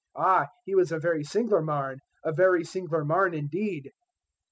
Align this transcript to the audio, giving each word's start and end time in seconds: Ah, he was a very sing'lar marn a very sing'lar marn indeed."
Ah, 0.15 0.47
he 0.65 0.73
was 0.73 0.91
a 0.91 0.97
very 0.97 1.23
sing'lar 1.23 1.61
marn 1.61 1.99
a 2.23 2.31
very 2.31 2.63
sing'lar 2.63 3.05
marn 3.05 3.35
indeed." 3.35 3.91